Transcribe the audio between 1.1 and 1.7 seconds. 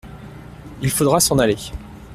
s’en aller.